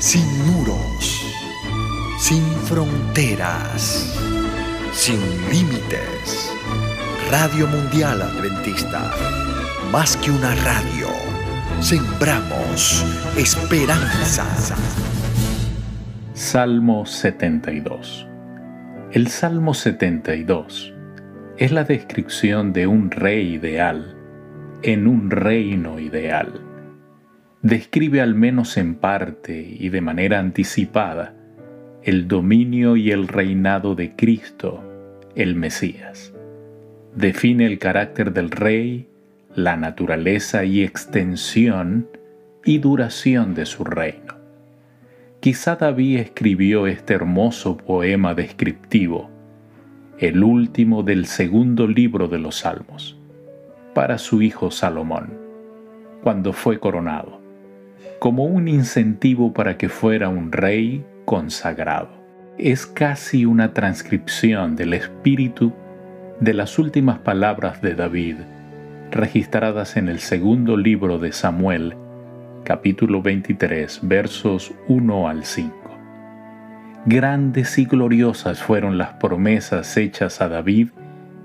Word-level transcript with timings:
sin 0.00 0.24
muros, 0.46 1.26
sin 2.18 2.42
fronteras, 2.64 4.18
sin 4.92 5.20
límites. 5.50 6.50
Radio 7.30 7.66
Mundial 7.66 8.22
Adventista, 8.22 9.12
más 9.92 10.16
que 10.16 10.30
una 10.30 10.54
radio, 10.54 11.08
sembramos 11.80 13.04
esperanza. 13.36 14.46
Salmo 16.32 17.04
72. 17.04 18.26
El 19.12 19.28
Salmo 19.28 19.74
72 19.74 20.94
es 21.58 21.72
la 21.72 21.84
descripción 21.84 22.72
de 22.72 22.86
un 22.86 23.10
rey 23.10 23.52
ideal 23.52 24.16
en 24.82 25.06
un 25.06 25.30
reino 25.30 25.98
ideal 25.98 26.69
describe 27.62 28.22
al 28.22 28.34
menos 28.34 28.76
en 28.78 28.94
parte 28.94 29.76
y 29.78 29.90
de 29.90 30.00
manera 30.00 30.38
anticipada 30.38 31.34
el 32.02 32.26
dominio 32.26 32.96
y 32.96 33.10
el 33.10 33.28
reinado 33.28 33.94
de 33.94 34.16
Cristo, 34.16 34.82
el 35.34 35.54
Mesías. 35.54 36.32
Define 37.14 37.66
el 37.66 37.78
carácter 37.78 38.32
del 38.32 38.50
rey, 38.50 39.08
la 39.54 39.76
naturaleza 39.76 40.64
y 40.64 40.82
extensión 40.82 42.08
y 42.64 42.78
duración 42.78 43.54
de 43.54 43.66
su 43.66 43.84
reino. 43.84 44.36
Quizá 45.40 45.76
David 45.76 46.18
escribió 46.18 46.86
este 46.86 47.14
hermoso 47.14 47.76
poema 47.76 48.34
descriptivo, 48.34 49.28
el 50.18 50.42
último 50.42 51.02
del 51.02 51.26
segundo 51.26 51.86
libro 51.86 52.28
de 52.28 52.38
los 52.38 52.60
Salmos, 52.60 53.18
para 53.94 54.16
su 54.16 54.40
hijo 54.40 54.70
Salomón, 54.70 55.38
cuando 56.22 56.52
fue 56.54 56.78
coronado 56.78 57.39
como 58.20 58.44
un 58.44 58.68
incentivo 58.68 59.54
para 59.54 59.78
que 59.78 59.88
fuera 59.88 60.28
un 60.28 60.52
rey 60.52 61.04
consagrado. 61.24 62.10
Es 62.58 62.86
casi 62.86 63.46
una 63.46 63.72
transcripción 63.72 64.76
del 64.76 64.92
espíritu 64.92 65.72
de 66.38 66.52
las 66.52 66.78
últimas 66.78 67.20
palabras 67.20 67.80
de 67.80 67.94
David, 67.94 68.36
registradas 69.10 69.96
en 69.96 70.10
el 70.10 70.18
segundo 70.18 70.76
libro 70.76 71.18
de 71.18 71.32
Samuel, 71.32 71.96
capítulo 72.62 73.22
23, 73.22 74.00
versos 74.02 74.70
1 74.86 75.28
al 75.28 75.44
5. 75.46 75.74
Grandes 77.06 77.78
y 77.78 77.86
gloriosas 77.86 78.62
fueron 78.62 78.98
las 78.98 79.14
promesas 79.14 79.96
hechas 79.96 80.42
a 80.42 80.50
David 80.50 80.88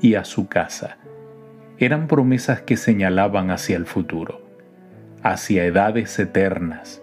y 0.00 0.14
a 0.14 0.24
su 0.24 0.46
casa. 0.46 0.98
Eran 1.78 2.06
promesas 2.06 2.60
que 2.60 2.76
señalaban 2.76 3.50
hacia 3.50 3.76
el 3.76 3.86
futuro 3.86 4.49
hacia 5.22 5.64
edades 5.64 6.18
eternas 6.18 7.02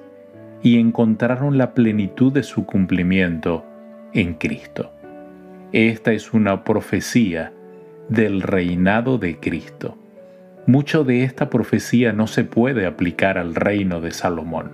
y 0.61 0.79
encontraron 0.79 1.57
la 1.57 1.73
plenitud 1.73 2.31
de 2.33 2.43
su 2.43 2.65
cumplimiento 2.65 3.65
en 4.13 4.33
Cristo. 4.33 4.91
Esta 5.71 6.13
es 6.13 6.33
una 6.33 6.63
profecía 6.63 7.53
del 8.09 8.41
reinado 8.41 9.17
de 9.17 9.39
Cristo. 9.39 9.97
Mucho 10.65 11.03
de 11.03 11.23
esta 11.23 11.49
profecía 11.49 12.13
no 12.13 12.27
se 12.27 12.43
puede 12.43 12.85
aplicar 12.85 13.37
al 13.37 13.55
reino 13.55 14.01
de 14.01 14.11
Salomón. 14.11 14.71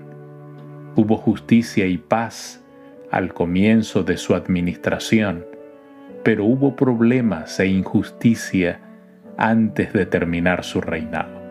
Hubo 0.95 1.17
justicia 1.17 1.85
y 1.85 1.97
paz 1.97 2.63
al 3.11 3.33
comienzo 3.33 4.03
de 4.03 4.17
su 4.17 4.35
administración, 4.35 5.45
pero 6.23 6.45
hubo 6.45 6.75
problemas 6.75 7.59
e 7.59 7.67
injusticia 7.67 8.79
antes 9.37 9.93
de 9.93 10.05
terminar 10.05 10.63
su 10.63 10.81
reinado. 10.81 11.42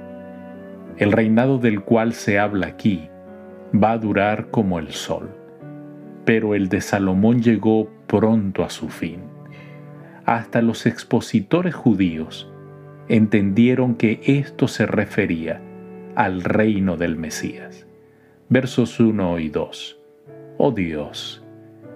El 0.99 1.11
reinado 1.13 1.59
del 1.59 1.81
cual 1.83 2.13
se 2.13 2.39
habla 2.39 2.67
aquí 2.67 3.09
va 3.75 3.93
a 3.93 3.99
durar 3.99 4.51
como 4.51 4.79
el 4.79 4.91
sol, 4.93 5.31
pero 6.25 6.55
el 6.55 6.69
de 6.69 6.81
Salomón 6.81 7.43
llegó 7.43 7.89
pronto 8.07 8.63
a 8.63 8.71
su 8.71 8.89
fin. 8.89 9.21
Hasta 10.27 10.61
los 10.61 10.87
expositores 10.87 11.75
judíos 11.75 12.53
entendieron 13.09 13.95
que 13.95 14.21
esto 14.25 14.69
se 14.69 14.87
refería 14.87 15.61
al 16.15 16.43
reino 16.43 16.97
del 16.97 17.17
Mesías. 17.17 17.87
Versos 18.51 19.01
1 19.01 19.39
y 19.39 19.49
2. 19.49 19.99
Oh 20.59 20.71
Dios, 20.73 21.43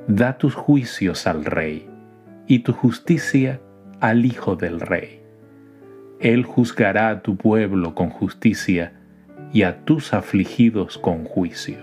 da 0.09 0.39
tus 0.39 0.55
juicios 0.55 1.27
al 1.27 1.45
rey 1.45 1.89
y 2.47 2.61
tu 2.61 2.73
justicia 2.73 3.61
al 4.01 4.25
hijo 4.25 4.57
del 4.57 4.81
rey 4.81 5.26
él 6.21 6.45
juzgará 6.45 7.11
a 7.11 7.23
tu 7.23 7.37
pueblo 7.37 7.95
con 7.95 8.11
justicia 8.11 8.93
y 9.53 9.63
a 9.63 9.85
tus 9.85 10.15
afligidos 10.15 10.99
con 10.99 11.25
juicio. 11.25 11.79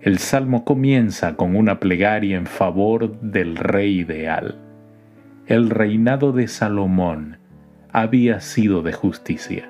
El 0.00 0.18
salmo 0.18 0.64
comienza 0.64 1.36
con 1.36 1.56
una 1.56 1.80
plegaria 1.80 2.36
en 2.36 2.46
favor 2.46 3.20
del 3.20 3.56
rey 3.56 4.00
ideal. 4.00 4.56
El 5.46 5.70
reinado 5.70 6.32
de 6.32 6.46
Salomón 6.48 7.38
había 7.92 8.40
sido 8.40 8.82
de 8.82 8.92
justicia, 8.92 9.68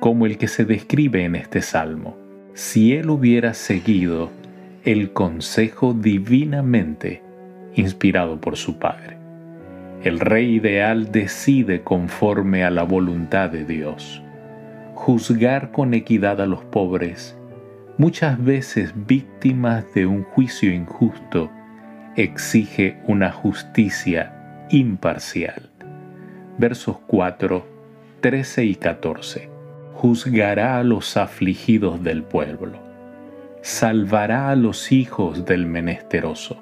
como 0.00 0.26
el 0.26 0.38
que 0.38 0.48
se 0.48 0.64
describe 0.64 1.24
en 1.24 1.36
este 1.36 1.60
salmo, 1.60 2.16
si 2.54 2.94
él 2.94 3.10
hubiera 3.10 3.52
seguido 3.54 4.30
el 4.84 5.12
consejo 5.12 5.94
divinamente 5.94 7.22
inspirado 7.74 8.40
por 8.40 8.56
su 8.56 8.78
padre. 8.78 9.21
El 10.04 10.18
rey 10.18 10.56
ideal 10.56 11.12
decide 11.12 11.82
conforme 11.82 12.64
a 12.64 12.70
la 12.70 12.82
voluntad 12.82 13.50
de 13.50 13.64
Dios. 13.64 14.20
Juzgar 14.94 15.70
con 15.70 15.94
equidad 15.94 16.40
a 16.40 16.46
los 16.46 16.64
pobres, 16.64 17.38
muchas 17.98 18.42
veces 18.42 18.92
víctimas 19.06 19.84
de 19.94 20.06
un 20.06 20.24
juicio 20.24 20.72
injusto, 20.72 21.52
exige 22.16 22.98
una 23.06 23.30
justicia 23.30 24.66
imparcial. 24.70 25.70
Versos 26.58 26.98
4, 27.06 27.64
13 28.22 28.64
y 28.64 28.74
14. 28.74 29.50
Juzgará 29.94 30.78
a 30.78 30.82
los 30.82 31.16
afligidos 31.16 32.02
del 32.02 32.24
pueblo, 32.24 32.80
salvará 33.60 34.50
a 34.50 34.56
los 34.56 34.90
hijos 34.90 35.44
del 35.44 35.66
menesteroso 35.66 36.60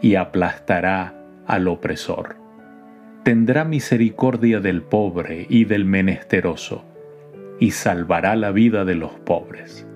y 0.00 0.14
aplastará 0.14 1.12
al 1.48 1.66
opresor 1.66 2.41
tendrá 3.22 3.64
misericordia 3.64 4.60
del 4.60 4.82
pobre 4.82 5.46
y 5.48 5.64
del 5.64 5.84
menesteroso, 5.84 6.84
y 7.60 7.70
salvará 7.70 8.34
la 8.34 8.50
vida 8.50 8.84
de 8.84 8.96
los 8.96 9.12
pobres. 9.12 9.86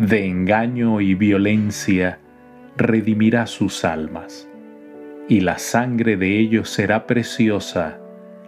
De 0.00 0.26
engaño 0.26 1.00
y 1.00 1.14
violencia 1.14 2.18
redimirá 2.76 3.46
sus 3.46 3.84
almas, 3.84 4.48
y 5.28 5.40
la 5.40 5.58
sangre 5.58 6.16
de 6.16 6.38
ellos 6.38 6.70
será 6.70 7.06
preciosa 7.06 8.00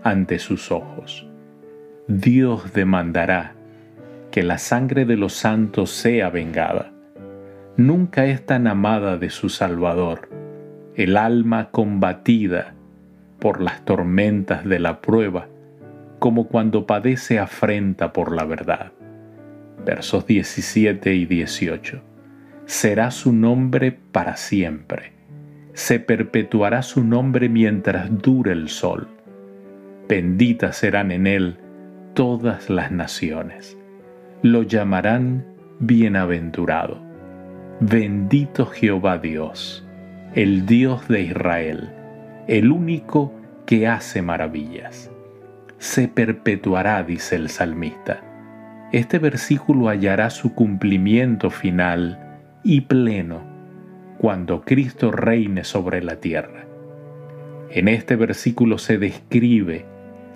ante 0.02 0.38
sus 0.38 0.72
ojos. 0.72 1.28
Dios 2.06 2.72
demandará 2.72 3.54
que 4.30 4.42
la 4.42 4.58
sangre 4.58 5.04
de 5.04 5.16
los 5.16 5.32
santos 5.34 5.90
sea 5.90 6.30
vengada. 6.30 6.92
Nunca 7.76 8.26
es 8.26 8.44
tan 8.44 8.66
amada 8.66 9.16
de 9.16 9.30
su 9.30 9.48
Salvador, 9.48 10.28
el 10.96 11.16
alma 11.16 11.70
combatida, 11.70 12.74
por 13.40 13.60
las 13.60 13.84
tormentas 13.84 14.64
de 14.64 14.78
la 14.78 15.00
prueba, 15.00 15.48
como 16.18 16.46
cuando 16.46 16.86
padece 16.86 17.38
afrenta 17.38 18.12
por 18.12 18.34
la 18.34 18.44
verdad. 18.44 18.92
Versos 19.84 20.26
17 20.26 21.14
y 21.14 21.26
18. 21.26 22.02
Será 22.66 23.10
su 23.10 23.32
nombre 23.32 23.98
para 24.12 24.36
siempre. 24.36 25.12
Se 25.72 25.98
perpetuará 25.98 26.82
su 26.82 27.02
nombre 27.02 27.48
mientras 27.48 28.16
dure 28.20 28.52
el 28.52 28.68
sol. 28.68 29.08
Benditas 30.08 30.76
serán 30.76 31.10
en 31.10 31.26
él 31.26 31.56
todas 32.14 32.68
las 32.68 32.92
naciones. 32.92 33.78
Lo 34.42 34.62
llamarán 34.62 35.46
bienaventurado. 35.78 37.00
Bendito 37.80 38.66
Jehová 38.66 39.16
Dios, 39.16 39.86
el 40.34 40.66
Dios 40.66 41.08
de 41.08 41.22
Israel 41.22 41.99
el 42.50 42.72
único 42.72 43.32
que 43.64 43.86
hace 43.86 44.22
maravillas. 44.22 45.08
Se 45.78 46.08
perpetuará, 46.08 47.00
dice 47.04 47.36
el 47.36 47.48
salmista. 47.48 48.88
Este 48.90 49.20
versículo 49.20 49.88
hallará 49.88 50.30
su 50.30 50.52
cumplimiento 50.56 51.50
final 51.50 52.40
y 52.64 52.80
pleno 52.80 53.40
cuando 54.18 54.62
Cristo 54.62 55.12
reine 55.12 55.62
sobre 55.62 56.02
la 56.02 56.16
tierra. 56.16 56.66
En 57.70 57.86
este 57.86 58.16
versículo 58.16 58.78
se 58.78 58.98
describe 58.98 59.86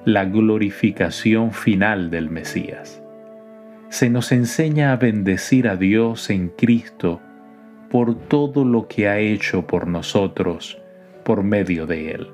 la 0.04 0.24
glorificación 0.24 1.50
final 1.50 2.12
del 2.12 2.30
Mesías. 2.30 3.02
Se 3.88 4.08
nos 4.08 4.30
enseña 4.30 4.92
a 4.92 4.96
bendecir 4.98 5.66
a 5.66 5.74
Dios 5.74 6.30
en 6.30 6.50
Cristo 6.50 7.20
por 7.90 8.14
todo 8.14 8.64
lo 8.64 8.86
que 8.86 9.08
ha 9.08 9.18
hecho 9.18 9.66
por 9.66 9.88
nosotros 9.88 10.80
por 11.24 11.42
medio 11.42 11.86
de 11.86 12.12
él. 12.12 12.28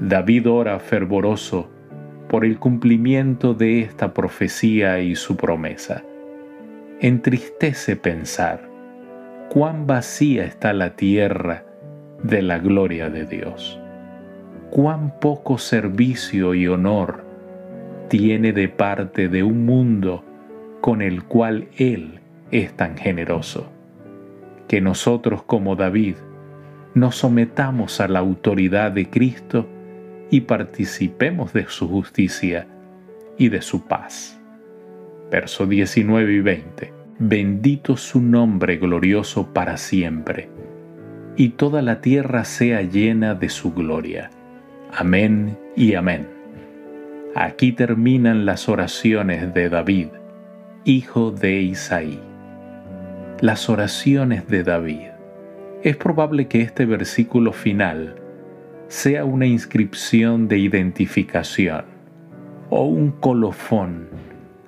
David 0.00 0.48
ora 0.48 0.78
fervoroso 0.78 1.68
por 2.28 2.44
el 2.44 2.58
cumplimiento 2.58 3.54
de 3.54 3.80
esta 3.80 4.14
profecía 4.14 5.00
y 5.00 5.16
su 5.16 5.36
promesa. 5.36 6.02
Entristece 7.00 7.96
pensar 7.96 8.68
cuán 9.50 9.86
vacía 9.86 10.44
está 10.44 10.72
la 10.72 10.94
tierra 10.96 11.64
de 12.22 12.42
la 12.42 12.58
gloria 12.58 13.08
de 13.08 13.24
Dios. 13.24 13.80
Cuán 14.70 15.18
poco 15.20 15.58
servicio 15.58 16.54
y 16.54 16.66
honor 16.66 17.24
tiene 18.08 18.52
de 18.52 18.68
parte 18.68 19.28
de 19.28 19.42
un 19.42 19.64
mundo 19.64 20.24
con 20.80 21.02
el 21.02 21.24
cual 21.24 21.68
Él 21.76 22.20
es 22.50 22.72
tan 22.74 22.96
generoso. 22.96 23.70
Que 24.66 24.80
nosotros 24.80 25.42
como 25.42 25.76
David 25.76 26.16
nos 26.94 27.16
sometamos 27.16 28.00
a 28.00 28.08
la 28.08 28.18
autoridad 28.18 28.92
de 28.92 29.08
Cristo 29.08 29.68
y 30.30 30.42
participemos 30.42 31.52
de 31.52 31.66
su 31.68 31.88
justicia 31.88 32.66
y 33.38 33.48
de 33.48 33.62
su 33.62 33.86
paz. 33.86 34.40
Verso 35.30 35.66
19 35.66 36.32
y 36.32 36.40
20. 36.40 36.92
Bendito 37.20 37.96
su 37.96 38.20
nombre 38.20 38.76
glorioso 38.76 39.52
para 39.52 39.76
siempre, 39.76 40.48
y 41.36 41.50
toda 41.50 41.82
la 41.82 42.00
tierra 42.00 42.44
sea 42.44 42.82
llena 42.82 43.34
de 43.34 43.48
su 43.48 43.72
gloria. 43.74 44.30
Amén 44.92 45.58
y 45.76 45.94
amén. 45.94 46.28
Aquí 47.34 47.72
terminan 47.72 48.46
las 48.46 48.68
oraciones 48.68 49.52
de 49.52 49.68
David, 49.68 50.08
hijo 50.84 51.30
de 51.30 51.60
Isaí. 51.60 52.20
Las 53.40 53.68
oraciones 53.68 54.48
de 54.48 54.62
David. 54.64 55.17
Es 55.82 55.96
probable 55.96 56.48
que 56.48 56.60
este 56.60 56.86
versículo 56.86 57.52
final 57.52 58.16
sea 58.88 59.24
una 59.24 59.46
inscripción 59.46 60.48
de 60.48 60.58
identificación 60.58 61.84
o 62.68 62.84
un 62.84 63.12
colofón 63.12 64.08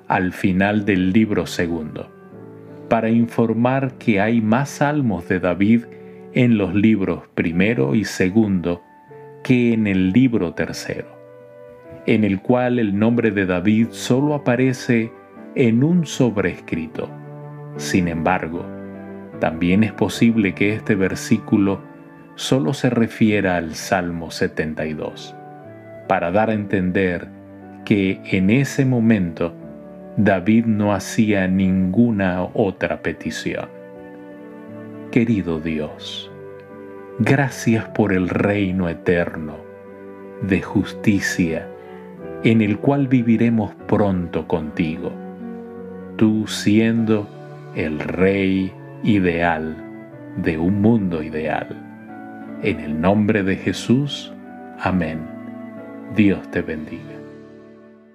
al 0.06 0.32
final 0.32 0.84
del 0.84 1.12
libro 1.12 1.46
segundo 1.46 2.08
para 2.88 3.10
informar 3.10 3.94
que 3.94 4.20
hay 4.20 4.40
más 4.40 4.70
salmos 4.70 5.26
de 5.28 5.40
David 5.40 5.84
en 6.32 6.56
los 6.56 6.76
libros 6.76 7.24
primero 7.34 7.96
y 7.96 8.04
segundo 8.04 8.80
que 9.42 9.72
en 9.72 9.88
el 9.88 10.12
libro 10.12 10.54
tercero, 10.54 11.08
en 12.06 12.22
el 12.22 12.40
cual 12.40 12.78
el 12.78 12.96
nombre 12.96 13.32
de 13.32 13.46
David 13.46 13.88
solo 13.90 14.34
aparece 14.34 15.10
en 15.56 15.82
un 15.82 16.06
sobrescrito. 16.06 17.10
Sin 17.76 18.06
embargo, 18.06 18.64
también 19.40 19.82
es 19.82 19.92
posible 19.92 20.54
que 20.54 20.75
este 20.75 20.94
versículo 20.94 21.81
solo 22.37 22.72
se 22.75 22.90
refiera 22.90 23.56
al 23.56 23.75
Salmo 23.75 24.31
72, 24.31 25.34
para 26.06 26.31
dar 26.31 26.50
a 26.50 26.54
entender 26.54 27.28
que 27.84 28.20
en 28.25 28.50
ese 28.50 28.84
momento 28.84 29.54
David 30.16 30.66
no 30.66 30.94
hacía 30.94 31.48
ninguna 31.48 32.44
otra 32.54 33.02
petición. 33.02 33.69
Querido 35.10 35.58
Dios, 35.58 36.31
gracias 37.19 37.87
por 37.88 38.12
el 38.12 38.28
reino 38.28 38.88
eterno 38.88 39.56
de 40.42 40.62
justicia 40.62 41.66
en 42.44 42.62
el 42.62 42.78
cual 42.78 43.08
viviremos 43.08 43.75
pronto 43.87 44.46
contigo, 44.46 45.12
tú 46.16 46.46
siendo 46.46 47.28
el 47.75 47.98
rey 47.98 48.72
ideal 49.02 49.76
de 50.37 50.58
un 50.58 50.81
mundo 50.81 51.23
ideal. 51.23 51.69
En 52.62 52.81
el 52.81 53.00
nombre 53.00 53.43
de 53.43 53.56
Jesús, 53.56 54.32
amén. 54.79 55.20
Dios 56.14 56.50
te 56.50 56.61
bendiga. 56.61 57.19